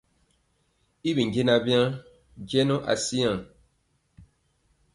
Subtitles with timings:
[1.09, 1.85] Y bi jɛɛnaŋ waŋ
[2.49, 3.37] jɛŋɔ asiaŋ.